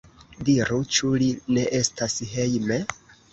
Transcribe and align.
Diru, 0.45 0.79
ĉu 0.97 1.09
li 1.23 1.27
ne 1.59 1.67
estas 1.81 2.17
hejme? 2.33 2.81